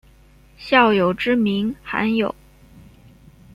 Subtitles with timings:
[0.57, 2.33] 孝友之名罕有。